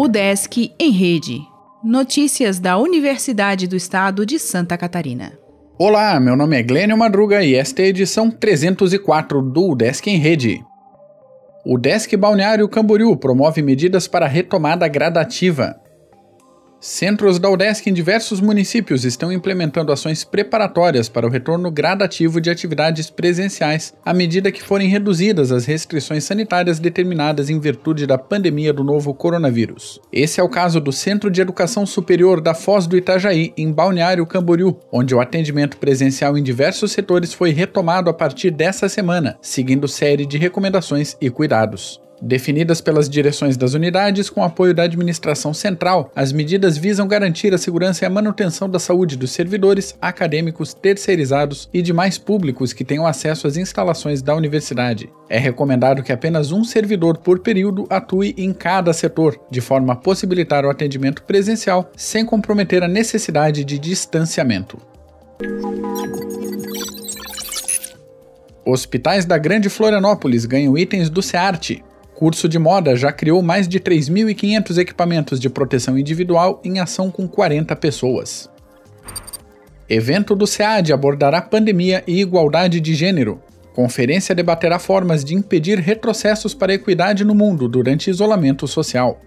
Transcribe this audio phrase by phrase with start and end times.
[0.00, 1.40] O Desk em Rede.
[1.82, 5.32] Notícias da Universidade do Estado de Santa Catarina.
[5.76, 10.16] Olá, meu nome é Glênio Madruga e esta é a edição 304 do Desk em
[10.16, 10.64] Rede.
[11.66, 15.80] O Desk Balneário Camboriú promove medidas para retomada gradativa.
[16.80, 22.50] Centros da UDESC em diversos municípios estão implementando ações preparatórias para o retorno gradativo de
[22.50, 28.72] atividades presenciais à medida que forem reduzidas as restrições sanitárias determinadas em virtude da pandemia
[28.72, 30.00] do novo coronavírus.
[30.12, 34.24] Esse é o caso do Centro de Educação Superior da Foz do Itajaí, em Balneário
[34.24, 39.88] Camboriú, onde o atendimento presencial em diversos setores foi retomado a partir dessa semana, seguindo
[39.88, 42.00] série de recomendações e cuidados.
[42.20, 47.58] Definidas pelas direções das unidades com apoio da administração central, as medidas visam garantir a
[47.58, 53.06] segurança e a manutenção da saúde dos servidores, acadêmicos, terceirizados e demais públicos que tenham
[53.06, 55.08] acesso às instalações da universidade.
[55.28, 59.96] É recomendado que apenas um servidor por período atue em cada setor, de forma a
[59.96, 64.76] possibilitar o atendimento presencial sem comprometer a necessidade de distanciamento.
[68.64, 71.82] Hospitais da Grande Florianópolis ganham itens do SEARTE
[72.18, 77.28] curso de moda já criou mais de 3.500 equipamentos de proteção individual em ação com
[77.28, 78.50] 40 pessoas.
[79.88, 83.40] Evento do SEAD abordará pandemia e igualdade de gênero.
[83.72, 89.20] Conferência debaterá formas de impedir retrocessos para a equidade no mundo durante isolamento social.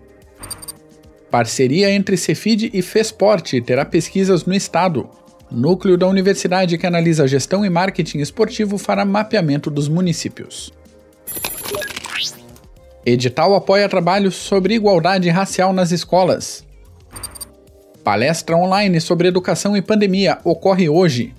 [1.32, 5.10] Parceria entre Cefid e Fesporte terá pesquisas no estado.
[5.50, 10.74] Núcleo da universidade que analisa gestão e marketing esportivo fará mapeamento dos municípios.
[13.04, 16.64] Edital apoia trabalhos sobre igualdade racial nas escolas.
[18.04, 21.34] Palestra online sobre educação e pandemia ocorre hoje.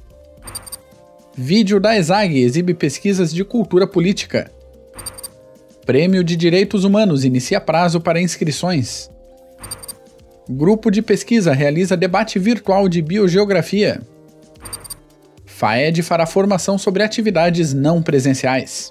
[1.36, 4.50] Vídeo da ESAG exibe pesquisas de cultura política.
[5.86, 9.08] Prêmio de Direitos Humanos inicia prazo para inscrições.
[10.48, 14.02] Grupo de pesquisa realiza debate virtual de biogeografia.
[15.46, 18.90] FAED fará formação sobre atividades não presenciais.